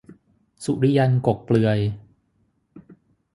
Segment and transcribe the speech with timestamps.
[0.65, 1.79] สุริยันต์ กกเปลือย